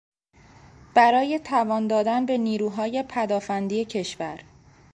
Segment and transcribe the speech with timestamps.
[0.93, 4.39] برای توان دادن به نیروهای پدآفندی کشور